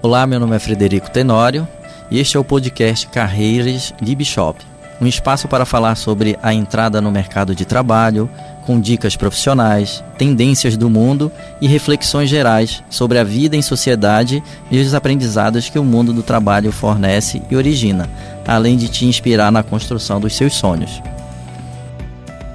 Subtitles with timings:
[0.00, 1.66] Olá, meu nome é Frederico Tenório
[2.08, 4.64] e este é o podcast Carreiras de Bishop,
[5.00, 8.30] um espaço para falar sobre a entrada no mercado de trabalho,
[8.64, 14.40] com dicas profissionais, tendências do mundo e reflexões gerais sobre a vida em sociedade
[14.70, 18.08] e os aprendizados que o mundo do trabalho fornece e origina,
[18.46, 21.02] além de te inspirar na construção dos seus sonhos.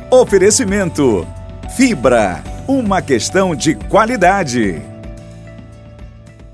[0.10, 1.28] Oferecimento:
[1.76, 4.93] Fibra, uma questão de qualidade.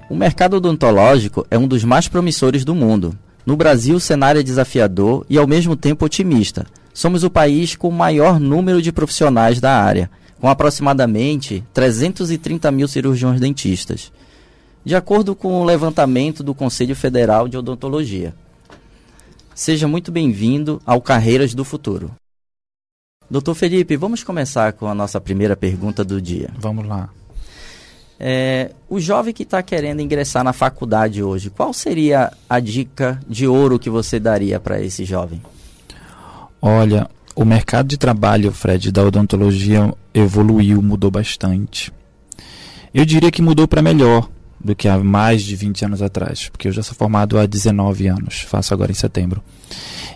[0.10, 3.16] O mercado odontológico é um dos mais promissores do mundo.
[3.46, 6.66] No Brasil, o cenário é desafiador e ao mesmo tempo otimista.
[6.92, 10.10] Somos o país com o maior número de profissionais da área,
[10.42, 14.12] com aproximadamente 330 mil cirurgiões dentistas,
[14.84, 18.34] de acordo com o levantamento do Conselho Federal de Odontologia.
[19.54, 22.10] Seja muito bem-vindo ao Carreiras do Futuro.
[23.30, 26.50] Doutor Felipe, vamos começar com a nossa primeira pergunta do dia.
[26.58, 27.10] Vamos lá.
[28.20, 33.48] É, o jovem que está querendo ingressar na faculdade hoje, qual seria a dica de
[33.48, 35.42] ouro que você daria para esse jovem?
[36.62, 41.94] Olha, o mercado de trabalho, Fred, da odontologia evoluiu, mudou bastante.
[42.94, 44.28] Eu diria que mudou para melhor
[44.60, 48.08] do que há mais de 20 anos atrás, porque eu já sou formado há 19
[48.08, 49.42] anos, faço agora em setembro.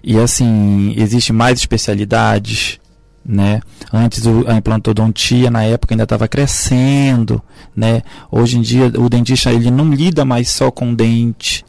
[0.04, 2.80] E assim, existe mais especialidades,
[3.26, 3.62] né?
[3.92, 7.42] Antes a implantodontia na época ainda estava crescendo,
[7.76, 8.02] né?
[8.32, 11.66] Hoje em dia o dentista ele não lida mais só com dente,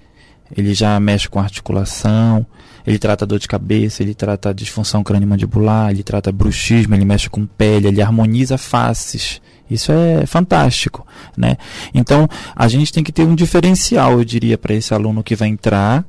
[0.56, 2.46] ele já mexe com articulação,
[2.86, 7.46] ele trata dor de cabeça, ele trata disfunção crânio-mandibular, ele trata bruxismo, ele mexe com
[7.46, 9.40] pele, ele harmoniza faces.
[9.70, 11.56] Isso é fantástico, né?
[11.94, 15.48] Então, a gente tem que ter um diferencial, eu diria, para esse aluno que vai
[15.48, 16.04] entrar,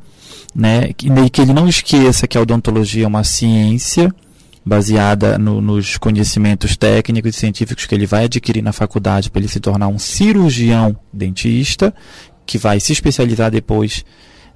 [0.54, 0.92] né?
[0.94, 4.14] Que, que ele não esqueça que a odontologia é uma ciência,
[4.66, 9.48] baseada no, nos conhecimentos técnicos e científicos que ele vai adquirir na faculdade para ele
[9.48, 11.94] se tornar um cirurgião dentista,
[12.46, 14.04] que vai se especializar depois,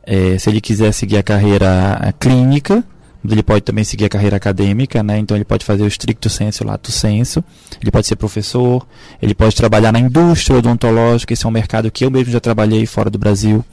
[0.04, 2.84] é, se ele quiser seguir a carreira clínica,
[3.24, 5.20] ele pode também seguir a carreira acadêmica, né?
[5.20, 7.44] Então ele pode fazer o stricto senso e o lato senso.
[7.82, 8.88] Ele pode ser professor,
[9.22, 12.86] ele pode trabalhar na indústria odontológica, esse é um mercado que eu mesmo já trabalhei
[12.86, 13.64] fora do Brasil.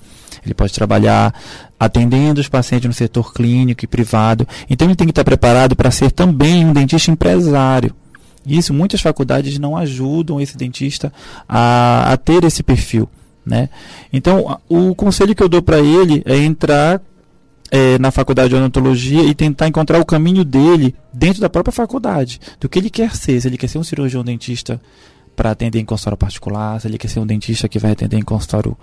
[0.44, 1.34] Ele pode trabalhar
[1.78, 4.46] atendendo os pacientes no setor clínico e privado.
[4.68, 7.94] Então ele tem que estar preparado para ser também um dentista empresário.
[8.46, 11.12] Isso muitas faculdades não ajudam esse dentista
[11.48, 13.08] a, a ter esse perfil.
[13.44, 13.68] Né?
[14.12, 17.00] Então, o conselho que eu dou para ele é entrar
[17.70, 22.40] é, na faculdade de odontologia e tentar encontrar o caminho dele dentro da própria faculdade,
[22.60, 23.40] do que ele quer ser.
[23.40, 24.80] Se ele quer ser um cirurgião dentista
[25.36, 28.22] para atender em consultório particular, se ele quer ser um dentista que vai atender em
[28.22, 28.76] consultório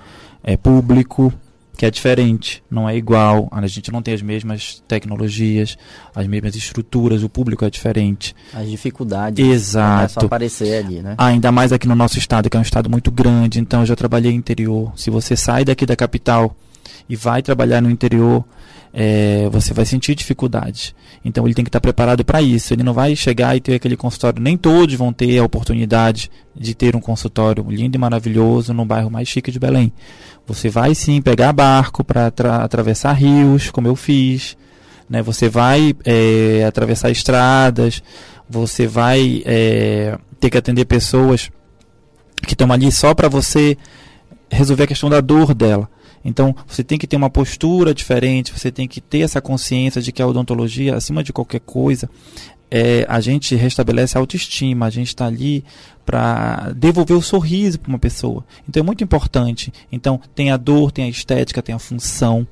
[0.44, 1.34] é, público,
[1.76, 5.76] que é diferente, não é igual, a gente não tem as mesmas tecnologias,
[6.16, 8.36] as mesmas estruturas, o público é diferente.
[8.54, 9.96] As dificuldades Exato.
[9.96, 11.16] começam a aparecer ali, né?
[11.18, 13.96] Ainda mais aqui no nosso estado, que é um estado muito grande, então eu já
[13.96, 14.94] trabalhei no interior.
[14.96, 16.56] Se você sai daqui da capital
[17.10, 18.46] e vai trabalhar no interior,
[18.94, 20.96] é, você vai sentir dificuldade.
[21.26, 22.74] Então ele tem que estar preparado para isso.
[22.74, 24.42] Ele não vai chegar e ter aquele consultório.
[24.42, 29.10] Nem todos vão ter a oportunidade de ter um consultório lindo e maravilhoso no bairro
[29.10, 29.92] mais chique de Belém.
[30.46, 32.28] Você vai sim pegar barco para
[32.62, 34.56] atravessar rios, como eu fiz.
[35.10, 35.24] Né?
[35.24, 38.04] Você vai é, atravessar estradas.
[38.48, 41.50] Você vai é, ter que atender pessoas
[42.46, 43.76] que estão ali só para você
[44.52, 45.90] resolver a questão da dor dela.
[46.24, 50.12] Então, você tem que ter uma postura diferente, você tem que ter essa consciência de
[50.12, 52.10] que a odontologia, acima de qualquer coisa,
[52.76, 55.64] é, a gente restabelece a autoestima, a gente está ali
[56.04, 58.44] para devolver o sorriso para uma pessoa.
[58.68, 59.72] Então é muito importante.
[59.92, 62.48] Então tem a dor, tem a estética, tem a função.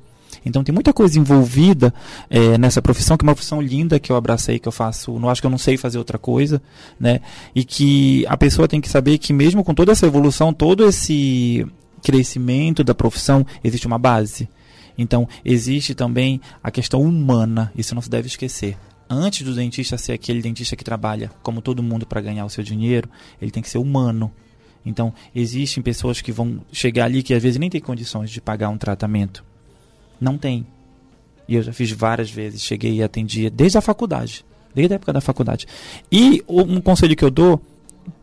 [0.46, 1.92] Então tem muita coisa envolvida
[2.30, 5.28] é, nessa profissão, que é uma profissão linda que eu abracei, que eu faço, não
[5.28, 6.62] acho que eu não sei fazer outra coisa,
[7.00, 7.20] né?
[7.52, 11.66] E que a pessoa tem que saber que mesmo com toda essa evolução, todo esse
[12.02, 14.48] crescimento da profissão, existe uma base.
[14.96, 18.76] Então, existe também a questão humana, isso não se deve esquecer.
[19.08, 22.64] Antes do dentista ser aquele dentista que trabalha como todo mundo para ganhar o seu
[22.64, 23.08] dinheiro,
[23.40, 24.32] ele tem que ser humano.
[24.84, 28.68] Então, existem pessoas que vão chegar ali que às vezes nem tem condições de pagar
[28.68, 29.44] um tratamento.
[30.20, 30.66] Não tem.
[31.46, 34.44] E eu já fiz várias vezes, cheguei e atendia desde a faculdade,
[34.74, 35.66] desde a época da faculdade.
[36.10, 37.60] E um conselho que eu dou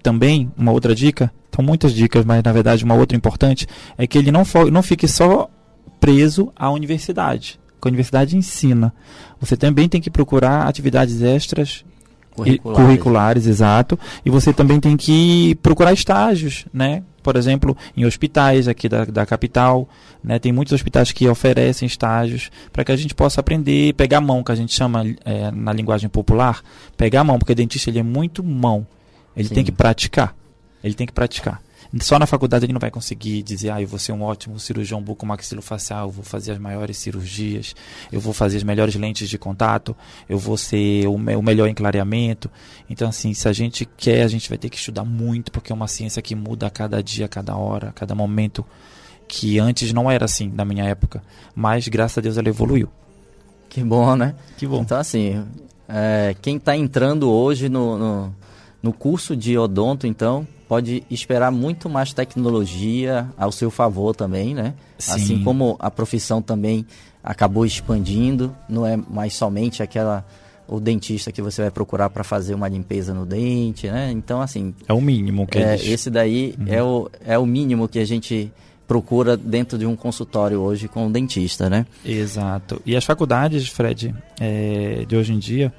[0.02, 3.68] também, uma outra dica, são muitas dicas, mas na verdade uma outra importante
[3.98, 5.50] é que ele não, for, não fique só
[6.00, 7.60] preso à universidade.
[7.82, 8.94] Que a universidade ensina.
[9.40, 11.86] Você também tem que procurar atividades extras
[12.36, 12.86] curriculares.
[12.86, 14.00] curriculares, exato.
[14.26, 17.04] E você também tem que procurar estágios, né?
[17.22, 19.88] Por exemplo, em hospitais aqui da, da capital,
[20.24, 20.40] né?
[20.40, 24.44] Tem muitos hospitais que oferecem estágios para que a gente possa aprender, pegar a mão,
[24.44, 26.62] que a gente chama é, na linguagem popular,
[26.98, 28.86] pegar a mão, porque o dentista ele é muito mão.
[29.36, 29.56] Ele Sim.
[29.56, 30.36] tem que praticar.
[30.84, 31.62] Ele tem que praticar.
[32.02, 35.02] Só na faculdade ele não vai conseguir dizer, ah, eu vou ser um ótimo cirurgião
[35.02, 37.76] bucomaxilofacial, eu vou fazer as maiores cirurgias,
[38.12, 39.96] eu vou fazer as melhores lentes de contato,
[40.28, 42.50] eu vou ser o, me o melhor em clareamento.
[42.88, 45.76] Então, assim, se a gente quer, a gente vai ter que estudar muito, porque é
[45.76, 48.64] uma ciência que muda a cada dia, a cada hora, a cada momento,
[49.28, 51.24] que antes não era assim, na minha época.
[51.56, 52.88] Mas, graças a Deus, ela evoluiu.
[53.68, 54.36] Que bom, né?
[54.58, 54.82] Que bom.
[54.82, 55.44] Então, assim,
[55.88, 58.36] é, quem está entrando hoje no, no,
[58.82, 64.76] no curso de odonto, então, pode esperar muito mais tecnologia ao seu favor também, né?
[65.00, 65.12] Sim.
[65.14, 66.86] Assim como a profissão também
[67.24, 70.24] acabou expandindo, não é mais somente aquela
[70.68, 74.12] o dentista que você vai procurar para fazer uma limpeza no dente, né?
[74.12, 76.66] Então assim é o mínimo que é, esse daí uhum.
[76.68, 78.54] é o é o mínimo que a gente
[78.88, 81.88] procura dentro de um consultório hoje com o dentista, né?
[82.06, 82.80] Exato.
[82.86, 85.74] E as faculdades, Fred, é, de hoje em dia,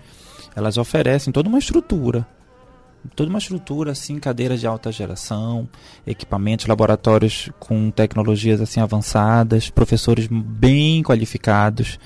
[0.56, 2.26] elas oferecem toda uma estrutura
[3.14, 5.69] toda uma estrutura assim, cadeiras de alta geração,
[6.06, 11.99] equipamentos, laboratórios com tecnologias assim avançadas, professores bem qualificados.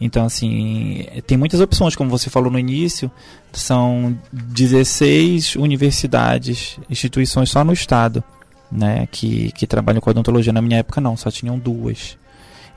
[0.00, 3.10] Então, assim, tem muitas opções, como você falou no início,
[3.52, 8.22] são 16 universidades, instituições só no estado,
[8.70, 10.52] né, que, que trabalham com odontologia.
[10.52, 12.16] Na minha época não, só tinham duas.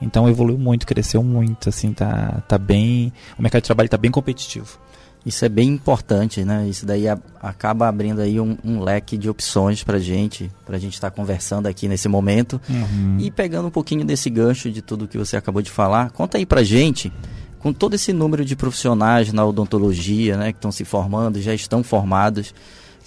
[0.02, 4.10] Então evoluiu muito, cresceu muito, assim, tá, tá bem, o mercado de trabalho está bem
[4.10, 4.80] competitivo.
[5.24, 6.68] Isso é bem importante, né?
[6.68, 10.80] Isso daí a, acaba abrindo aí um, um leque de opções para gente, para a
[10.80, 12.60] gente estar tá conversando aqui nesse momento.
[12.68, 13.18] Uhum.
[13.20, 16.46] E pegando um pouquinho desse gancho de tudo que você acabou de falar, conta aí
[16.46, 17.14] para gente,
[17.60, 21.84] com todo esse número de profissionais na odontologia, né, que estão se formando, já estão
[21.84, 22.54] formados,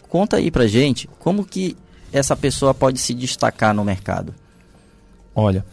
[0.09, 1.77] conta aí para gente como que
[2.13, 4.33] essa pessoa pode se destacar no mercado.
[5.35, 5.67] Olha,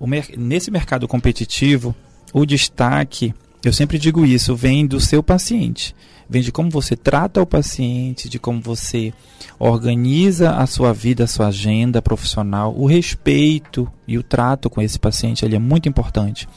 [0.00, 1.94] mer nesse mercado competitivo,
[2.32, 3.32] o destaque
[3.68, 5.94] eu sempre digo isso, vem do seu paciente.
[6.28, 9.12] Vem de como você trata o paciente, de como você
[9.58, 14.98] organiza a sua vida, a sua agenda profissional, o respeito e o trato com esse
[14.98, 16.48] paciente ele é muito importante.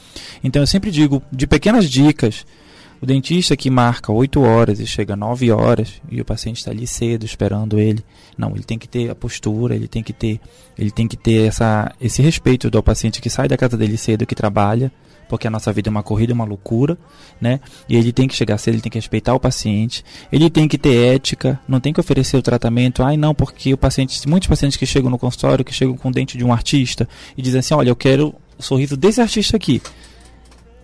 [0.43, 2.45] Então eu sempre digo de pequenas dicas.
[2.99, 6.87] O dentista que marca 8 horas e chega 9 horas e o paciente está ali
[6.87, 8.03] cedo esperando ele.
[8.35, 10.39] Não, ele tem que ter a postura, ele tem que ter,
[10.75, 14.25] ele tem que ter essa, esse respeito do paciente que sai da casa dele cedo,
[14.25, 14.91] que trabalha,
[15.27, 16.97] porque a nossa vida é uma corrida, uma loucura,
[17.39, 17.59] né?
[17.87, 20.77] E ele tem que chegar cedo, ele tem que respeitar o paciente, ele tem que
[20.77, 24.77] ter ética, não tem que oferecer o tratamento, ai não, porque o paciente, muitos pacientes
[24.77, 27.07] que chegam no consultório, que chegam com o dente de um artista
[27.37, 29.81] e dizem assim, olha, eu quero o sorriso desse artista aqui.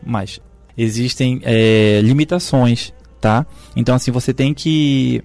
[0.06, 0.40] Mas
[0.78, 3.46] existem é, limitações, tá?
[3.76, 5.24] Então assim, você tem que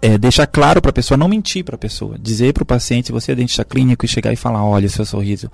[0.00, 3.12] é, deixar claro para a pessoa, não mentir para a pessoa, dizer para o paciente,
[3.12, 5.50] você é dentista clínico e chegar e falar, olha, seu sorriso,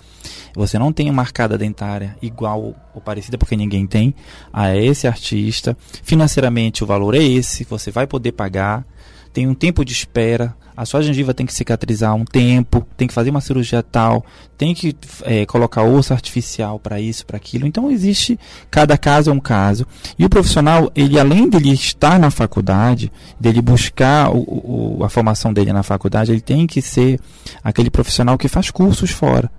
[0.55, 4.15] você não tem marcada dentária igual ou parecida, porque ninguém tem,
[4.53, 8.85] a esse artista, financeiramente o valor é esse, você vai poder pagar,
[9.33, 13.13] tem um tempo de espera, a sua gengiva tem que cicatrizar um tempo, tem que
[13.13, 14.25] fazer uma cirurgia tal,
[14.57, 17.67] tem que é, colocar osso artificial para isso, para aquilo.
[17.67, 18.39] Então existe,
[18.71, 19.87] cada caso é um caso.
[20.19, 25.53] E o profissional, ele além dele estar na faculdade, dele buscar o, o, a formação
[25.53, 27.21] dele na faculdade, ele tem que ser
[27.63, 29.51] aquele profissional que faz cursos fora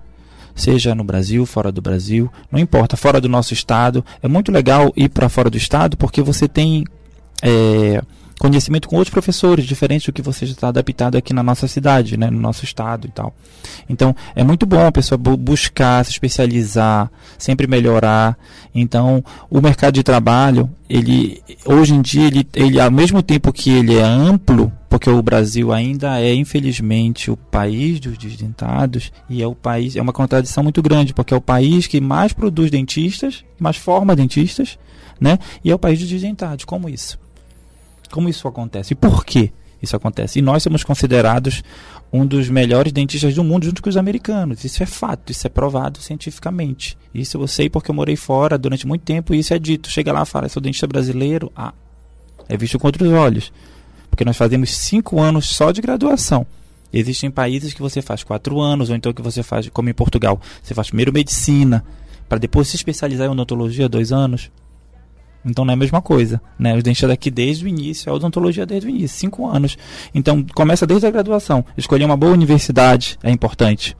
[0.56, 4.04] seja no Brasil, fora do Brasil, não importa, fora do nosso estado.
[4.22, 6.84] É muito legal ir para fora do estado porque você tem
[7.42, 8.00] é,
[8.44, 12.18] conhecimento com outros professores, diferente do que você já está adaptado aqui na nossa cidade,
[12.18, 13.34] né, no nosso estado e tal.
[13.88, 18.36] Então, é muito bom a pessoa bu buscar, se especializar, sempre melhorar.
[18.74, 23.70] Então, o mercado de trabalho, ele hoje em dia, ele, ele ao mesmo tempo que
[23.70, 29.46] ele é amplo, porque o Brasil ainda é, infelizmente, o país dos desdentados e é
[29.46, 33.42] o país, é uma contradição muito grande, porque é o país que mais produz dentistas,
[33.58, 34.78] mais forma dentistas,
[35.18, 35.38] né?
[35.64, 36.66] E é o país dos desdentados.
[36.66, 37.23] Como isso?
[38.14, 38.92] Como isso acontece?
[38.92, 39.52] E por que
[39.82, 40.38] isso acontece?
[40.38, 41.64] E nós somos considerados
[42.12, 44.62] um dos melhores dentistas do mundo junto com os americanos.
[44.62, 46.96] Isso é fato, isso é provado cientificamente.
[47.12, 49.90] Isso eu sei porque eu morei fora durante muito tempo e isso é dito.
[49.90, 51.74] Chega lá e fala, sou dentista brasileiro, ah,
[52.48, 53.52] é visto com outros olhos.
[54.08, 56.46] Porque nós fazemos cinco anos só de graduação.
[56.92, 60.40] Existem países que você faz quatro anos, ou então que você faz, como em Portugal,
[60.62, 61.84] você faz primeiro medicina,
[62.28, 64.52] para depois se especializar em odontologia, dois anos.
[65.44, 66.40] Então não é a mesma coisa.
[66.58, 66.74] Né?
[66.74, 69.76] Os dentistas daqui desde o início, a odontologia desde o início, cinco anos.
[70.14, 71.64] Então começa desde a graduação.
[71.76, 73.96] Escolher uma boa universidade é importante.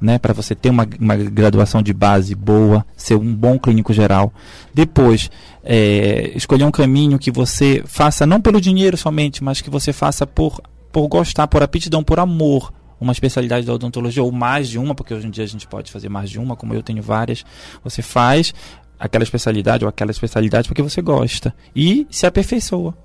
[0.00, 4.32] Né, para você ter uma, uma graduação de base boa, ser um bom clínico geral.
[4.72, 5.28] Depois,
[5.64, 10.24] é, escolher um caminho que você faça não pelo dinheiro somente, mas que você faça
[10.24, 10.60] por,
[10.92, 12.72] por gostar, por aptidão, por amor.
[13.00, 15.90] Uma especialidade da odontologia, ou mais de uma, porque hoje em dia a gente pode
[15.90, 17.44] fazer mais de uma, como eu tenho várias.
[17.82, 18.54] Você faz
[18.98, 22.96] aquela especialidade ou aquela especialidade porque você gosta e se aperfeiçoa.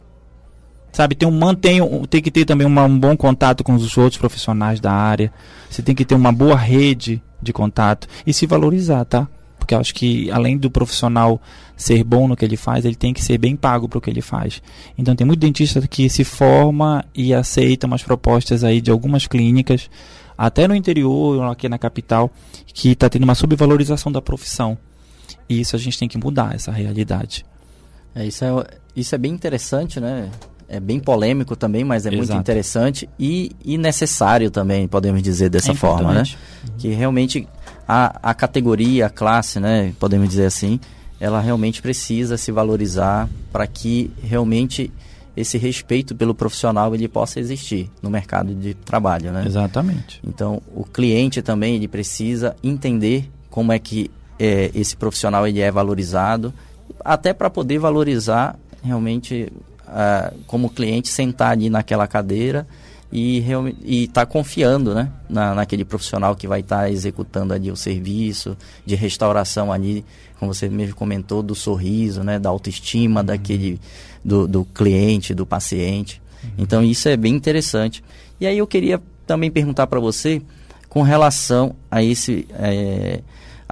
[0.91, 4.17] Sabe, tem um mantém, tem que ter também uma, um bom contato com os outros
[4.17, 5.33] profissionais da área.
[5.67, 9.27] Você tem que ter uma boa rede de contato e se valorizar, tá?
[9.57, 11.41] Porque eu acho que além do profissional
[11.75, 14.09] ser bom no que ele faz, ele tem que ser bem pago para o que
[14.09, 14.61] ele faz.
[14.95, 19.89] Então tem muito dentista que se forma e aceita umas propostas aí de algumas clínicas,
[20.37, 22.29] até no interior, aqui na capital,
[22.67, 24.77] que está tendo uma subvalorização da profissão.
[25.47, 27.45] E isso a gente tem que mudar essa realidade.
[28.15, 30.29] É, isso, é, isso é bem interessante, né?
[30.67, 32.17] é bem polêmico também, mas é Exato.
[32.17, 36.23] muito interessante e, e necessário também, podemos dizer dessa é forma, né?
[36.23, 36.73] Uhum.
[36.79, 37.47] Que realmente
[37.87, 40.79] a, a categoria, a classe, né, podemos dizer assim,
[41.19, 44.91] ela realmente precisa se valorizar para que realmente
[45.35, 49.43] esse respeito pelo profissional ele possa existir no mercado de trabalho, né?
[49.45, 50.19] Exatamente.
[50.23, 55.71] Então, o cliente também ele precisa entender como é que é, esse profissional ele é
[55.71, 56.53] valorizado,
[57.03, 59.51] até para poder valorizar realmente
[60.47, 62.65] como cliente sentar ali naquela cadeira
[63.15, 63.37] e
[64.05, 68.57] estar tá confiando né, na, naquele profissional que vai estar tá executando ali o serviço
[68.83, 70.03] de restauração ali,
[70.39, 73.25] como você mesmo comentou, do sorriso, né, da autoestima uhum.
[73.25, 73.79] daquele
[74.25, 76.19] do, do cliente, do paciente.
[76.43, 76.49] Uhum.
[76.57, 78.03] Então isso é bem interessante.
[78.41, 80.41] E aí eu queria também perguntar para você
[80.89, 83.21] com relação a esse é,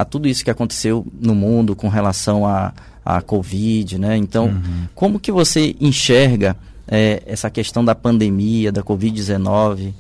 [0.01, 2.74] a tudo isso que aconteceu no mundo com relação a
[3.05, 4.15] a Covid, né?
[4.15, 4.88] Então, uhum.
[4.93, 6.55] como que você enxerga
[6.88, 9.93] é, essa questão da pandemia, da Covid-19?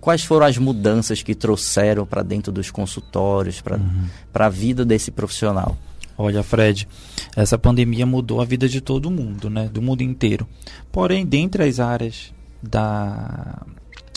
[0.00, 4.04] Quais foram as mudanças que trouxeram para dentro dos consultórios, para uhum.
[4.34, 5.76] a vida desse profissional?
[6.18, 6.86] Olha, Fred,
[7.34, 9.70] essa pandemia mudou a vida de todo mundo, né?
[9.72, 10.46] Do mundo inteiro.
[10.92, 12.30] Porém, dentre as áreas
[12.62, 13.62] da,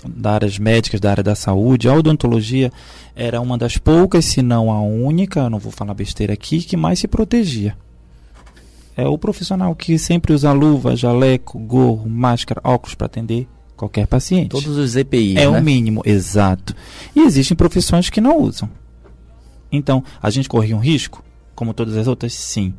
[0.08, 2.72] da áreas médicas, da área da saúde, a odontologia
[3.16, 7.00] era uma das poucas, se não a única, não vou falar besteira aqui, que mais
[7.00, 7.76] se protegia
[8.96, 14.50] é o profissional que sempre usa luva, jaleco, gorro, máscara, óculos para atender qualquer paciente.
[14.50, 15.60] Todos os EPIs, É né?
[15.60, 16.76] o mínimo, exato.
[17.16, 18.70] E existem profissões que não usam.
[19.72, 21.24] Então, a gente corria um risco,
[21.56, 22.74] como todas as outras, sim.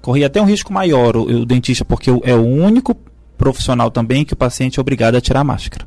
[0.00, 2.96] Corria até um risco maior o, o dentista, porque é o único
[3.36, 5.86] profissional também que o paciente é obrigado a tirar a máscara.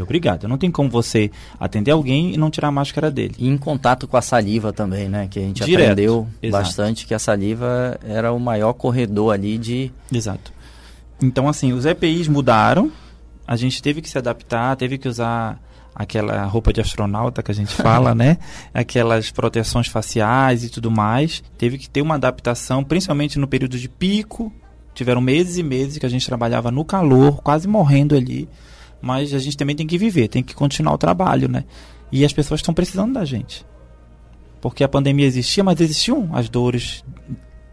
[0.00, 0.46] Obrigado.
[0.48, 3.34] Não tem como você atender alguém e não tirar a máscara dele.
[3.38, 5.28] E em contato com a saliva também, né?
[5.28, 5.82] Que a gente Direto.
[5.82, 6.64] aprendeu Exato.
[6.64, 9.90] bastante que a saliva era o maior corredor ali de.
[10.12, 10.52] Exato.
[11.20, 12.92] Então, assim, os EPIs mudaram,
[13.46, 15.60] a gente teve que se adaptar, teve que usar
[15.94, 18.38] aquela roupa de astronauta que a gente fala, né?
[18.72, 21.42] Aquelas proteções faciais e tudo mais.
[21.56, 24.52] Teve que ter uma adaptação, principalmente no período de pico.
[24.94, 28.48] Tiveram meses e meses que a gente trabalhava no calor, quase morrendo ali
[29.00, 31.64] mas a gente também tem que viver, tem que continuar o trabalho, né?
[32.10, 33.64] E as pessoas estão precisando da gente.
[34.60, 37.04] Porque a pandemia existia, mas existiam as dores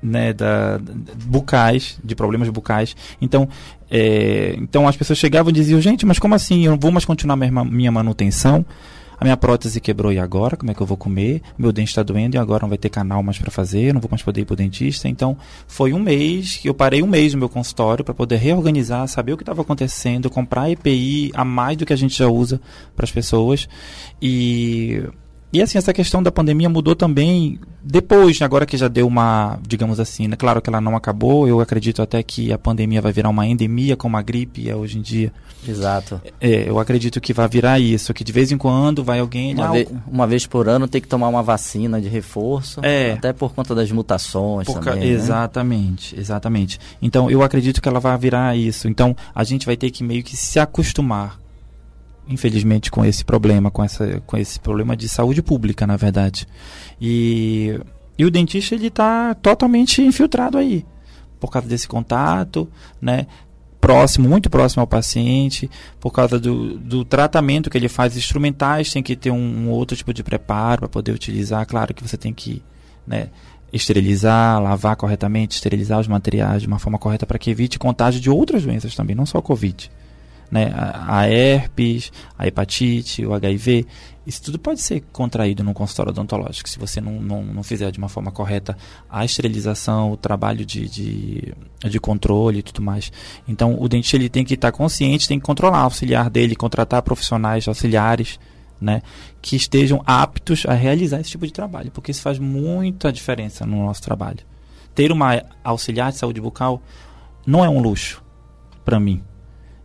[0.01, 0.79] né, da,
[1.25, 2.96] bucais, de problemas bucais.
[3.20, 3.50] Então,
[3.89, 6.65] é, então as pessoas chegavam e diziam, gente, mas como assim?
[6.65, 8.63] Eu não vou mais continuar minha, minha manutenção?
[9.17, 10.57] A minha prótese quebrou e agora?
[10.57, 11.41] Como é que eu vou comer?
[11.57, 14.10] Meu dente está doendo e agora não vai ter canal mais para fazer, não vou
[14.10, 15.07] mais poder ir para o dentista.
[15.07, 19.07] Então, foi um mês que eu parei um mês no meu consultório para poder reorganizar,
[19.07, 22.60] saber o que estava acontecendo, comprar EPI a mais do que a gente já usa
[22.95, 23.67] para as pessoas.
[24.22, 25.03] E
[25.55, 30.00] e assim, essa questão da pandemia mudou também depois, agora que já deu uma, digamos
[30.00, 30.35] assim, né?
[30.35, 33.95] claro que ela não acabou, eu acredito até que a pandemia vai virar uma endemia
[33.95, 35.31] como a gripe é hoje em dia.
[35.67, 36.19] Exato.
[36.41, 39.53] É, eu acredito que vai virar isso, que de vez em quando vai alguém...
[39.53, 43.31] Uma, vez, uma vez por ano tem que tomar uma vacina de reforço, é, até
[43.31, 45.05] por conta das mutações por também, né?
[45.05, 46.79] Exatamente, exatamente.
[47.01, 48.88] Então eu acredito que ela vai virar isso.
[48.88, 51.44] Então a gente vai ter que meio que se acostumar
[52.27, 56.48] infelizmente, com esse problema, com, essa, com esse problema de saúde pública, na verdade.
[57.00, 57.79] E,
[58.17, 60.86] e o dentista ele está totalmente infiltrado aí,
[61.39, 62.67] por causa desse contato,
[63.01, 63.27] né?
[63.79, 68.17] próximo, muito próximo ao paciente, por causa do, do tratamento que ele faz.
[68.17, 71.63] Instrumentais tem que ter um, um outro tipo de preparo para poder utilizar.
[71.67, 72.63] Claro que você tem que
[73.05, 73.29] né,
[73.72, 78.27] esterilizar, lavar corretamente, esterilizar os materiais de uma forma correta para que evite contágio de
[78.27, 79.91] outras doenças também, não só Covid
[80.51, 83.85] né, a, herpes, a hepatite, o HIV,
[84.25, 87.99] isso tudo pode ser contraído num consultório odontológico, se você não, não, não fizer de
[87.99, 88.75] uma forma correta
[89.09, 91.53] a esterilização, o trabalho de, de,
[91.87, 93.11] de controle e tudo mais.
[93.47, 97.03] Então, o dentista ele tem que estar consciente, tem que controlar o auxiliar dele, contratar
[97.03, 98.39] profissionais auxiliares,
[98.81, 99.01] né,
[99.41, 103.85] que estejam aptos a realizar esse tipo de trabalho, porque isso faz muita diferença no
[103.85, 104.39] nosso trabalho.
[104.93, 106.81] Ter uma auxiliar de saúde bucal
[107.45, 108.23] não é um luxo
[108.83, 109.23] para mim,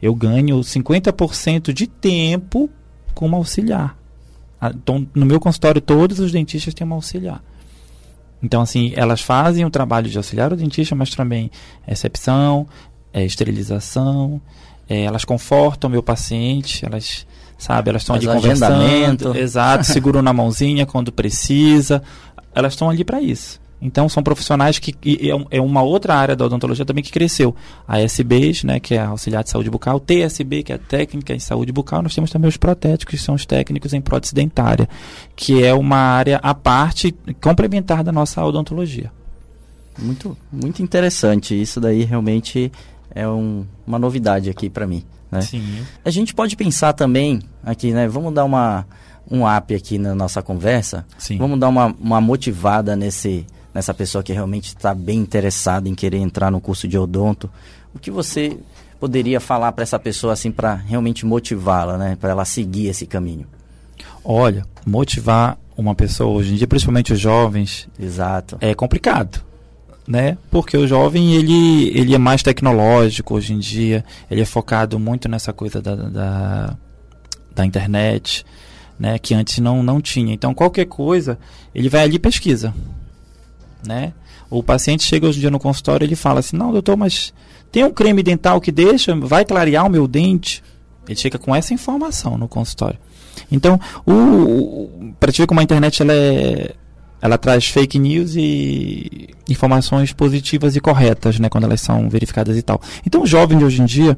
[0.02, 2.70] eu ganho 50% de tempo
[3.14, 3.96] como auxiliar.
[4.62, 7.42] Então, no meu consultório, todos os dentistas têm uma auxiliar.
[8.42, 11.50] Então, assim, elas fazem o trabalho de auxiliar o dentista, mas também
[11.82, 12.66] recepção,
[13.12, 14.40] é, esterilização,
[14.88, 17.26] é, elas confortam o meu paciente, elas
[17.58, 22.02] sabe, elas estão ali conversando, exato, seguram na mãozinha quando precisa,
[22.54, 23.60] elas estão ali para isso.
[23.80, 24.94] Então são profissionais que
[25.50, 27.54] é, é uma outra área da odontologia também que cresceu.
[27.88, 31.38] A SBs, né, que é a auxiliar de saúde bucal, TSB, que é técnica em
[31.38, 34.88] saúde bucal, nós temos também os protéticos, que são os técnicos em prótese dentária,
[35.34, 39.10] que é uma área à parte complementar da nossa odontologia.
[39.98, 41.60] Muito, muito interessante.
[41.60, 42.70] Isso daí realmente
[43.14, 45.04] é um, uma novidade aqui para mim.
[45.30, 45.40] Né?
[45.42, 45.84] Sim.
[46.04, 48.08] A gente pode pensar também aqui, né?
[48.08, 48.86] Vamos dar uma
[49.30, 51.06] um up aqui na nossa conversa.
[51.16, 51.38] Sim.
[51.38, 56.18] Vamos dar uma, uma motivada nesse nessa pessoa que realmente está bem interessada em querer
[56.18, 57.50] entrar no curso de odonto.
[57.94, 58.58] O que você
[58.98, 62.16] poderia falar para essa pessoa assim para realmente motivá-la, né?
[62.20, 63.46] Para ela seguir esse caminho?
[64.24, 69.50] Olha, motivar uma pessoa hoje em dia, principalmente os jovens, exato, é complicado
[70.10, 70.36] né?
[70.50, 75.28] Porque o jovem ele, ele é mais tecnológico hoje em dia, ele é focado muito
[75.28, 76.76] nessa coisa da, da,
[77.54, 78.44] da internet,
[78.98, 79.20] né?
[79.20, 80.34] Que antes não, não tinha.
[80.34, 81.38] Então qualquer coisa
[81.72, 82.74] ele vai ali e pesquisa,
[83.86, 84.12] né?
[84.48, 87.32] O paciente chega hoje em dia no consultório ele fala assim, não doutor, mas
[87.70, 90.62] tem um creme dental que deixa, vai clarear o meu dente?
[91.08, 92.98] Ele chega com essa informação no consultório.
[93.50, 96.74] Então, o, o para te ver como a internet ela é,
[97.20, 102.62] ela traz fake news e informações positivas e corretas, né, quando elas são verificadas e
[102.62, 102.80] tal.
[103.06, 104.16] Então, o jovem de hoje em dia,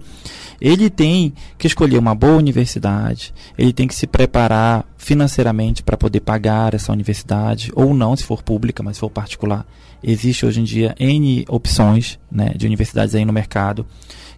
[0.62, 6.20] ele tem que escolher uma boa universidade, ele tem que se preparar financeiramente para poder
[6.20, 9.66] pagar essa universidade, ou não, se for pública, mas se for particular.
[10.04, 13.84] Existe hoje em dia N opções né, de universidades aí no mercado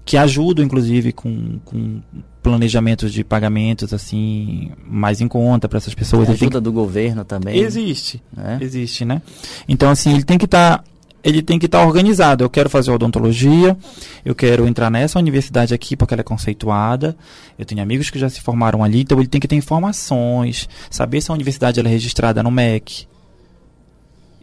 [0.04, 2.00] que ajudam, inclusive, com, com
[2.42, 6.28] planejamentos de pagamentos assim mais em conta para essas pessoas.
[6.28, 6.60] A ajuda que...
[6.60, 7.58] do governo também.
[7.58, 8.58] Existe, né?
[8.60, 9.22] existe, né?
[9.66, 10.84] Então assim ele tem que estar tá,
[11.24, 12.44] ele tem que estar tá organizado.
[12.44, 13.76] Eu quero fazer odontologia,
[14.24, 17.16] eu quero entrar nessa universidade aqui porque ela é conceituada.
[17.58, 21.22] Eu tenho amigos que já se formaram ali, então ele tem que ter informações, saber
[21.22, 23.06] se a universidade é registrada no MEC.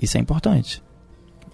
[0.02, 0.82] Isso é importante.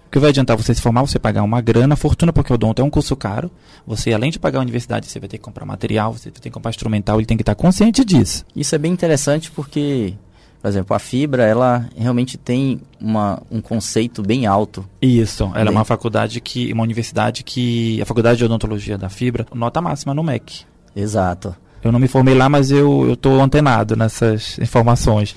[0.06, 2.80] O que vai adiantar você se formar, você pagar uma grana, fortuna, porque o odonto
[2.80, 3.50] é um curso caro.
[3.86, 6.48] Você, além de pagar a universidade, você vai ter que comprar material, você vai ter
[6.48, 8.42] que comprar instrumental, ele tem que estar consciente disso.
[8.56, 10.14] Isso é bem interessante porque,
[10.60, 14.84] por exemplo, a fibra, ela realmente tem uma, um conceito bem alto.
[15.00, 19.46] Isso, ela é uma faculdade que, uma universidade que, a faculdade de odontologia da fibra,
[19.54, 20.64] nota máxima no MEC.
[20.96, 21.54] Exato.
[21.82, 25.34] Eu não me formei lá, mas eu estou antenado nessas informações.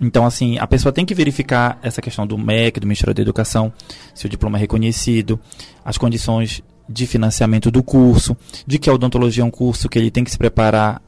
[0.00, 3.72] Então, assim, a pessoa tem que verificar essa questão do MEC, do Ministério da Educação,
[4.14, 5.40] se o diploma é reconhecido,
[5.84, 10.10] as condições de financiamento do curso, de que a odontologia é um curso que ele
[10.10, 11.02] tem que se preparar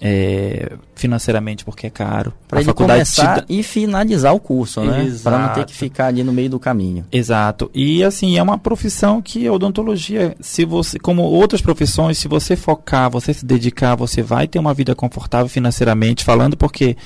[0.00, 2.32] é, financeiramente porque é caro.
[2.46, 5.12] Para ele começar e finalizar o curso, né?
[5.22, 7.04] Para não ter que ficar ali no meio do caminho.
[7.10, 7.70] Exato.
[7.74, 12.56] E assim, é uma profissão que a odontologia, se você, como outras profissões, se você
[12.56, 16.96] focar, você se dedicar, você vai ter uma vida confortável financeiramente, falando porque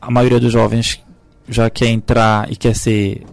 [0.00, 1.00] a maioria dos jovens
[1.48, 3.24] já quer entrar e quer ser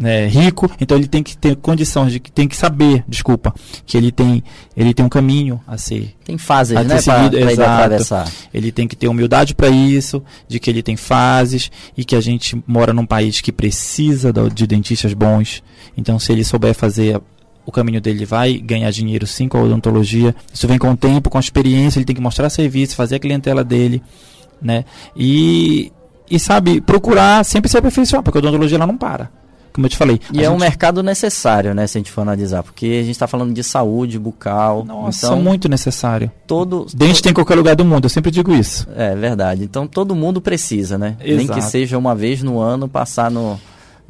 [0.00, 3.54] né, rico, então ele tem que ter condições de que tem que saber, desculpa,
[3.86, 4.42] que ele tem
[4.76, 8.28] ele tem um caminho a ser tem fases, a né, para ele atravessar.
[8.52, 12.20] Ele tem que ter humildade para isso, de que ele tem fases e que a
[12.20, 15.62] gente mora num país que precisa de dentistas bons.
[15.96, 17.20] Então, se ele souber fazer
[17.66, 20.34] o caminho dele vai ganhar dinheiro sim com a odontologia.
[20.52, 23.18] Isso vem com o tempo, com a experiência, ele tem que mostrar serviço, fazer a
[23.18, 24.02] clientela dele
[24.60, 24.84] né?
[25.16, 25.92] E,
[26.30, 29.30] e sabe, procurar sempre se aperfeiçoar, porque a odontologia ela não para.
[29.80, 30.20] Como eu te falei.
[30.30, 30.52] E é gente...
[30.52, 33.64] um mercado necessário, né, se a gente for analisar, porque a gente está falando de
[33.64, 34.84] saúde bucal.
[34.84, 36.30] Nossa, então, muito necessário.
[36.46, 38.86] Todo, Dente tem em qualquer lugar do mundo, eu sempre digo isso.
[38.94, 39.64] É verdade.
[39.64, 41.16] Então todo mundo precisa, né?
[41.20, 41.36] Exato.
[41.36, 43.58] Nem que seja uma vez no ano passar no,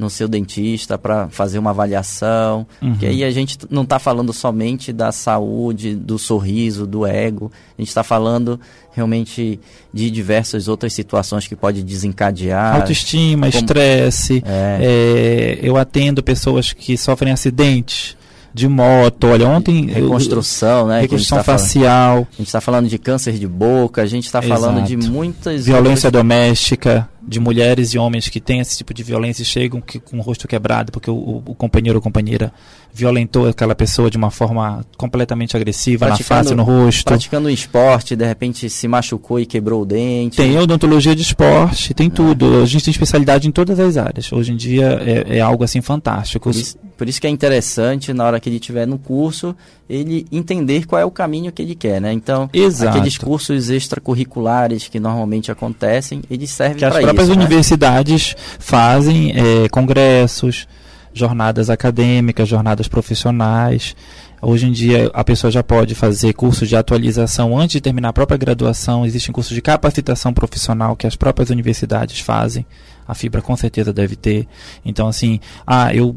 [0.00, 2.66] no seu dentista para fazer uma avaliação.
[2.80, 2.96] Uhum.
[2.96, 7.52] Que aí a gente não está falando somente da saúde, do sorriso, do ego.
[7.76, 8.58] A gente está falando
[8.92, 9.60] realmente
[9.92, 12.76] de diversas outras situações que pode desencadear.
[12.76, 14.42] Autoestima, estresse.
[14.44, 14.78] É.
[14.80, 18.16] É, eu atendo pessoas que sofrem acidentes
[18.54, 19.24] de moto.
[19.24, 19.86] Olha, ontem.
[19.86, 21.00] Reconstrução, eu, né?
[21.02, 22.14] Reconstrução a tá facial.
[22.14, 25.66] Falando, a gente está falando de câncer de boca, a gente está falando de muitas.
[25.66, 26.12] Violência outras...
[26.12, 30.18] doméstica de mulheres e homens que têm esse tipo de violência e chegam que, com
[30.18, 32.52] o rosto quebrado porque o, o companheiro ou companheira
[32.92, 37.04] violentou aquela pessoa de uma forma completamente agressiva na face, no rosto.
[37.04, 40.36] Praticando um esporte, de repente se machucou e quebrou o dente.
[40.36, 42.10] Tem odontologia de esporte, tem é.
[42.10, 42.62] tudo.
[42.62, 44.32] A gente tem especialidade em todas as áreas.
[44.32, 46.50] Hoje em dia é, é algo assim fantástico.
[46.50, 49.56] Por isso, por isso, que é interessante, na hora que ele estiver no curso,
[49.90, 52.12] ele entender qual é o caminho que ele quer, né?
[52.12, 52.96] Então, Exato.
[52.96, 57.34] aqueles cursos extracurriculares que normalmente acontecem, eles servem para isso próprias né?
[57.34, 60.68] universidades fazem é, congressos,
[61.12, 63.96] jornadas acadêmicas, jornadas profissionais,
[64.42, 68.12] Hoje em dia a pessoa já pode fazer cursos de atualização antes de terminar a
[68.12, 69.04] própria graduação.
[69.04, 72.64] Existem cursos de capacitação profissional que as próprias universidades fazem.
[73.06, 74.48] A Fibra com certeza deve ter.
[74.82, 76.16] Então, assim, ah, eu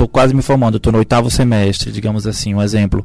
[0.00, 3.04] estou quase me formando, estou no oitavo semestre, digamos assim, um exemplo.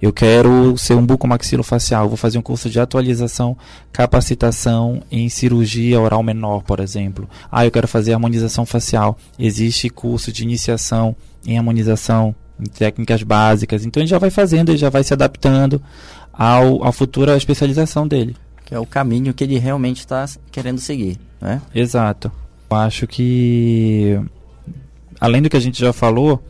[0.00, 3.56] Eu quero ser um bucomaxilofacial, vou fazer um curso de atualização,
[3.90, 7.26] capacitação em cirurgia oral menor, por exemplo.
[7.50, 9.16] Ah, eu quero fazer harmonização facial.
[9.38, 13.86] Existe curso de iniciação em harmonização, em técnicas básicas.
[13.86, 15.80] Então ele já vai fazendo, ele já vai se adaptando
[16.30, 18.36] ao, à futura especialização dele.
[18.66, 21.62] Que é o caminho que ele realmente está querendo seguir, né?
[21.74, 22.30] Exato.
[22.70, 24.20] Eu acho que
[25.24, 26.42] além do que a gente já falou,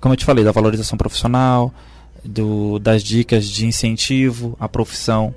[0.00, 1.72] como eu te falei, da valorização profissional,
[2.24, 5.32] do, das dicas de incentivo à profissão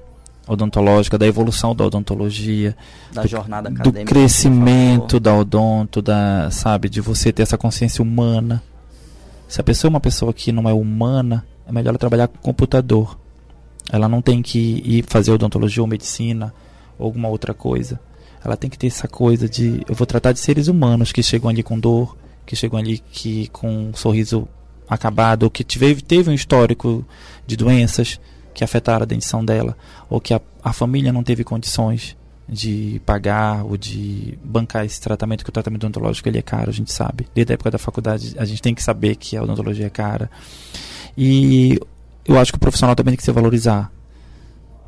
[0.47, 2.75] odontológica, da evolução da odontologia,
[3.13, 8.63] da do, jornada do crescimento da odonto, da, sabe, de você ter essa consciência humana.
[9.47, 12.39] Se a pessoa é uma pessoa que não é humana, é melhor ela trabalhar com
[12.39, 13.15] computador.
[13.91, 16.51] Ela não tem que ir fazer odontologia ou medicina
[16.97, 17.99] ou alguma outra coisa.
[18.43, 21.47] Ela tem que ter essa coisa de eu vou tratar de seres humanos que chegam
[21.47, 22.17] ali com dor,
[22.49, 24.47] que chegam ali que com um sorriso
[24.89, 27.05] acabado, ou que teve, teve um histórico
[27.45, 28.19] de doenças
[28.55, 29.77] que afetaram a dentição dela,
[30.09, 35.43] ou que a, a família não teve condições de pagar ou de bancar esse tratamento,
[35.43, 37.27] que o tratamento odontológico ele é caro, a gente sabe.
[37.35, 40.27] Desde a época da faculdade a gente tem que saber que a odontologia é cara.
[41.15, 41.79] E
[42.25, 43.91] eu acho que o profissional também tem que se valorizar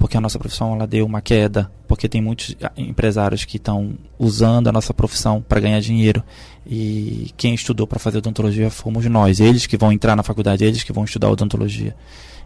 [0.02, 4.68] porque a nossa profissão ela deu uma queda, porque tem muitos empresários que estão usando
[4.68, 6.24] a nossa profissão para ganhar dinheiro
[6.66, 10.84] e quem estudou para fazer odontologia fomos nós, eles que vão entrar na faculdade, eles
[10.84, 11.96] que vão estudar odontologia.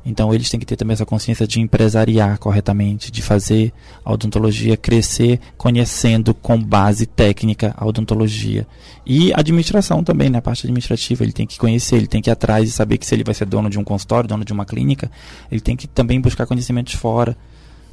[0.06, 3.73] Então eles têm que ter também essa consciência de empresariar corretamente, de fazer
[4.04, 8.67] a odontologia crescer conhecendo com base técnica a odontologia.
[9.04, 10.41] E administração também, na né?
[10.41, 13.15] parte administrativa, ele tem que conhecer, ele tem que ir atrás e saber que se
[13.15, 15.10] ele vai ser dono de um consultório, dono de uma clínica,
[15.51, 17.36] ele tem que também buscar conhecimentos fora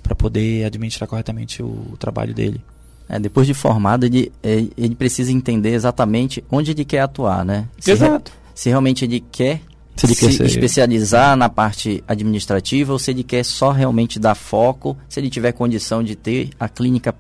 [0.02, 2.60] para poder administrar corretamente o, o trabalho dele.
[3.08, 7.66] É, depois de formado, ele, ele precisa entender exatamente onde ele quer atuar, né?
[7.78, 8.30] Se Exato.
[8.30, 9.60] Re, se realmente ele quer
[9.96, 14.34] se ele se quer especializar na parte administrativa ou se ele quer só realmente dar
[14.34, 17.14] foco, se ele tiver condição de ter a clínica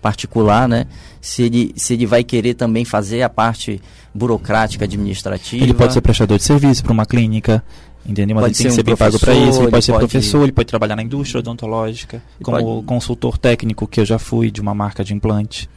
[0.00, 0.86] particular, né?
[1.20, 3.80] Se ele, se ele vai querer também fazer a parte
[4.14, 5.64] burocrática administrativa.
[5.64, 7.62] Ele pode ser prestador de serviço para uma clínica,
[8.06, 8.36] entendeu?
[8.36, 9.58] Mas pode ele tem que ser bem pago para isso.
[9.58, 10.04] Ele, ele pode ser pode...
[10.04, 12.86] professor, ele pode trabalhar na indústria odontológica, como pode...
[12.86, 15.68] consultor técnico, que eu já fui de uma marca de implante.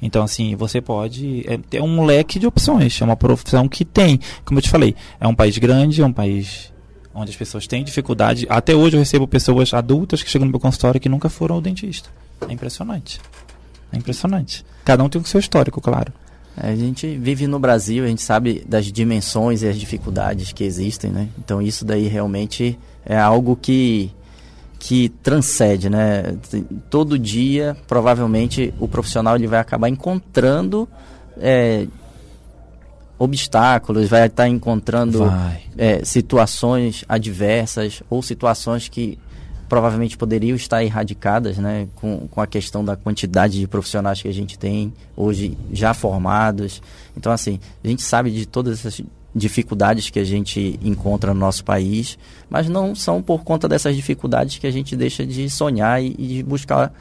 [0.00, 3.00] Então, assim, você pode é, ter um leque de opções.
[3.00, 6.12] É uma profissão que tem, como eu te falei, é um país grande, é um
[6.12, 6.72] país
[7.14, 8.46] onde as pessoas têm dificuldade.
[8.48, 11.60] Até hoje eu recebo pessoas adultas que chegam no meu consultório que nunca foram ao
[11.60, 12.08] dentista.
[12.48, 13.20] É impressionante.
[13.92, 14.64] É impressionante.
[14.84, 16.12] Cada um tem o seu histórico, claro.
[16.56, 21.10] A gente vive no Brasil, a gente sabe das dimensões e as dificuldades que existem,
[21.10, 21.28] né?
[21.38, 24.12] Então isso daí realmente é algo que
[24.78, 26.36] que transcende, né?
[26.90, 30.88] Todo dia, provavelmente, o profissional ele vai acabar encontrando
[31.38, 31.86] é,
[33.16, 35.32] obstáculos, vai estar encontrando
[35.78, 39.18] é, situações adversas ou situações que
[39.72, 41.88] provavelmente poderiam estar erradicadas, né?
[41.94, 46.82] Com, com a questão da quantidade de profissionais que a gente tem hoje já formados.
[47.16, 49.00] Então, assim, a gente sabe de todas essas
[49.34, 52.18] dificuldades que a gente encontra no nosso país,
[52.50, 56.26] mas não são por conta dessas dificuldades que a gente deixa de sonhar e, e
[56.26, 56.92] de buscar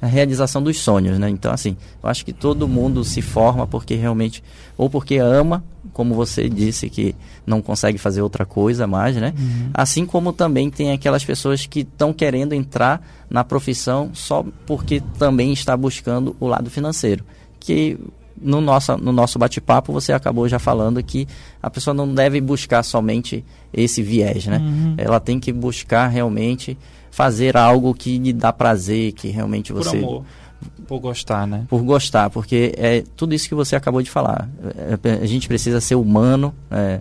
[0.00, 1.28] a realização dos sonhos, né?
[1.28, 4.42] Então, assim, eu acho que todo mundo se forma porque realmente,
[4.76, 7.14] ou porque ama, como você disse, que
[7.46, 9.34] não consegue fazer outra coisa mais, né?
[9.38, 9.70] Uhum.
[9.74, 15.52] Assim como também tem aquelas pessoas que estão querendo entrar na profissão só porque também
[15.52, 17.24] está buscando o lado financeiro.
[17.58, 17.98] Que
[18.40, 21.28] no nosso, no nosso bate-papo você acabou já falando que
[21.62, 24.58] a pessoa não deve buscar somente esse viés, né?
[24.58, 24.94] Uhum.
[24.96, 26.78] Ela tem que buscar realmente
[27.10, 29.98] fazer algo que lhe dá prazer, que realmente você...
[29.98, 30.24] Por amor.
[30.86, 31.66] Por gostar, né?
[31.68, 34.48] Por gostar, porque é tudo isso que você acabou de falar.
[34.76, 36.54] É, é, a gente precisa ser humano.
[36.70, 37.00] É,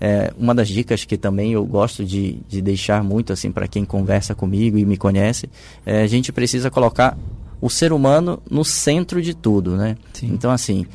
[0.00, 3.84] é, uma das dicas que também eu gosto de, de deixar muito assim para quem
[3.84, 5.48] conversa comigo e me conhece,
[5.84, 7.16] é, a gente precisa colocar
[7.60, 9.96] o ser humano no centro de tudo, né?
[10.12, 10.30] Sim.
[10.32, 10.86] Então, assim,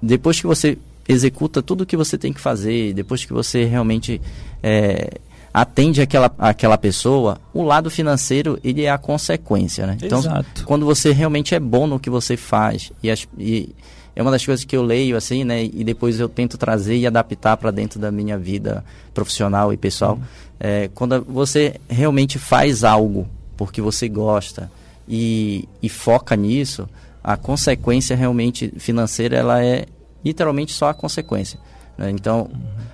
[0.00, 0.78] depois que você
[1.08, 4.20] executa tudo o que você tem que fazer, depois que você realmente
[4.62, 5.18] é,
[5.52, 9.98] atende aquela, aquela pessoa, o lado financeiro ele é a consequência, né?
[10.02, 10.64] Então, Exato.
[10.64, 13.74] quando você realmente é bom no que você faz e, as, e
[14.16, 15.62] é uma das coisas que eu leio assim, né?
[15.62, 20.14] E depois eu tento trazer e adaptar para dentro da minha vida profissional e pessoal.
[20.14, 20.22] Uhum.
[20.58, 24.70] É, quando você realmente faz algo porque você gosta
[25.06, 26.88] e, e foca nisso,
[27.22, 29.84] a consequência realmente financeira ela é
[30.24, 31.58] literalmente só a consequência.
[31.98, 32.10] Né?
[32.10, 32.91] Então, uhum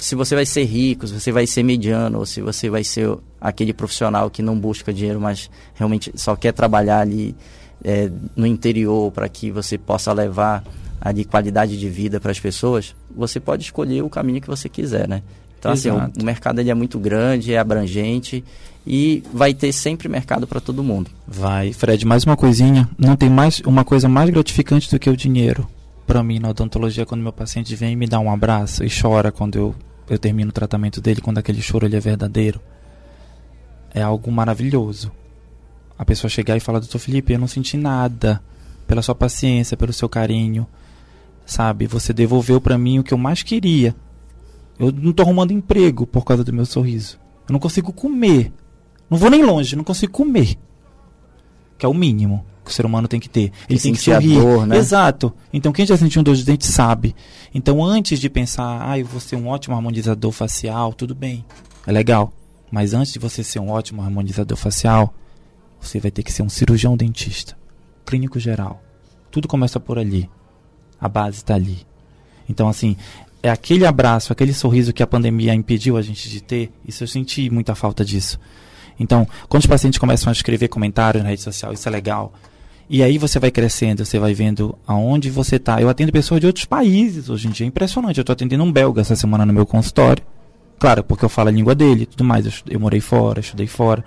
[0.00, 3.16] se você vai ser rico, se você vai ser mediano, ou se você vai ser
[3.40, 7.34] aquele profissional que não busca dinheiro, mas realmente só quer trabalhar ali
[7.84, 10.64] é, no interior para que você possa levar
[11.00, 15.08] ali qualidade de vida para as pessoas, você pode escolher o caminho que você quiser,
[15.08, 15.22] né?
[15.58, 15.96] Então, Exato.
[15.96, 18.44] assim, o, o mercado ele é muito grande, é abrangente
[18.86, 21.10] e vai ter sempre mercado para todo mundo.
[21.26, 21.72] Vai.
[21.72, 22.88] Fred, mais uma coisinha.
[22.96, 25.68] Não tem mais uma coisa mais gratificante do que o dinheiro.
[26.06, 29.30] Para mim, na odontologia, quando meu paciente vem e me dá um abraço e chora
[29.30, 29.74] quando eu,
[30.08, 32.60] eu termino o tratamento dele, quando aquele choro ele é verdadeiro,
[33.92, 35.10] é algo maravilhoso.
[35.98, 38.42] A pessoa chegar e falar, doutor Felipe, eu não senti nada
[38.86, 40.66] pela sua paciência, pelo seu carinho,
[41.44, 41.86] sabe?
[41.86, 43.94] Você devolveu para mim o que eu mais queria.
[44.78, 47.18] Eu não tô arrumando emprego por causa do meu sorriso.
[47.48, 48.52] Eu não consigo comer
[49.10, 50.56] não vou nem longe, não consigo comer.
[51.78, 53.50] Que é o mínimo que o ser humano tem que ter.
[53.68, 54.38] Ele tem que sorrir.
[54.38, 54.76] Dor, né?
[54.76, 55.32] Exato.
[55.52, 57.14] Então quem já sentiu um dor de dente sabe.
[57.54, 61.44] Então antes de pensar, ah, eu vou ser um ótimo harmonizador facial, tudo bem.
[61.86, 62.32] É legal.
[62.70, 65.14] Mas antes de você ser um ótimo harmonizador facial,
[65.80, 67.56] você vai ter que ser um cirurgião dentista,
[68.04, 68.82] clínico geral.
[69.30, 70.28] Tudo começa por ali.
[71.00, 71.86] A base está ali.
[72.48, 72.96] Então, assim,
[73.42, 76.72] é aquele abraço, aquele sorriso que a pandemia impediu a gente de ter.
[76.86, 78.38] Isso eu senti muita falta disso.
[78.98, 82.32] Então, quando os pacientes começam a escrever comentários na rede social, isso é legal.
[82.90, 85.80] E aí você vai crescendo, você vai vendo aonde você está.
[85.80, 88.16] Eu atendo pessoas de outros países hoje em dia, é impressionante.
[88.16, 90.24] Eu estou atendendo um belga essa semana no meu consultório.
[90.78, 92.46] Claro, porque eu falo a língua dele e tudo mais.
[92.46, 94.02] Eu, eu, morei fora, estudei fora.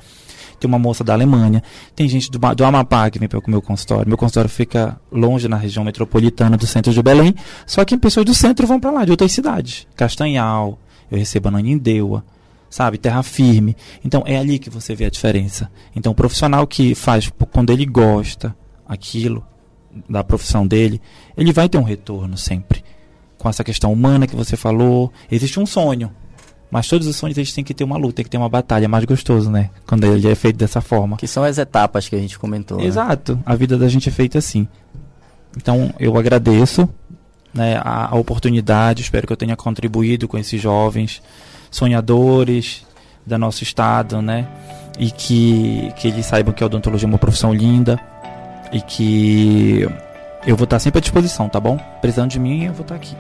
[0.60, 1.62] Tem uma moça da Alemanha.
[1.96, 4.08] Tem gente do, do Amapá que vem para o meu consultório.
[4.08, 7.36] Meu consultório fica longe na região metropolitana do centro de Belém.
[7.68, 9.86] Só que pessoas do centro vão para lá, de outras cidades.
[9.96, 10.80] Castanhal,
[11.12, 12.24] eu recebo a Nanindeua
[12.68, 12.98] sabe?
[12.98, 13.76] Terra firme.
[14.04, 15.70] Então é ali que você vê a diferença.
[15.94, 18.56] Então o profissional que faz quando ele gosta
[18.92, 19.42] aquilo
[20.10, 21.02] da profissão dele,
[21.38, 22.84] ele vai ter um retorno sempre.
[23.38, 26.12] Com essa questão humana que você falou, existe um sonho.
[26.70, 28.86] Mas todos os sonhos eles têm que ter uma luta, tem que ter uma batalha,
[28.86, 29.70] é mais gostoso, né?
[29.88, 31.18] Quando ele é feito dessa forma.
[31.18, 32.78] Que são as etapas que a gente comentou.
[32.78, 32.86] Né?
[32.86, 33.36] Exato.
[33.36, 33.42] Né?
[33.46, 34.68] A vida da gente é feita assim.
[35.56, 36.88] Então eu agradeço
[37.54, 41.22] né, a, a oportunidade, espero que eu tenha contribuído com esses jovens
[41.70, 42.86] sonhadores
[43.26, 44.48] do nosso estado, né?
[45.00, 48.00] E que, que eles saibam que a odontologia é uma profissão linda
[48.72, 49.88] e que
[50.46, 51.78] eu vou estar sempre à disposição, tá bom?
[52.02, 53.16] Precisando de mim, eu vou estar aqui.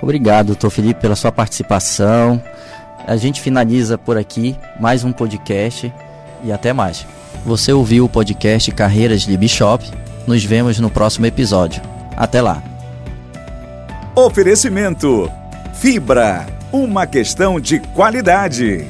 [0.00, 2.42] Obrigado, doutor Felipe, pela sua participação.
[3.06, 5.92] A gente finaliza por aqui mais um podcast
[6.42, 7.06] e até mais.
[7.44, 9.88] Você ouviu o podcast Carreiras de Bishop?
[10.26, 11.82] Nos vemos no próximo episódio.
[12.16, 12.62] Até lá.
[14.14, 15.30] Oferecimento
[15.74, 18.84] Fibra uma questão de qualidade.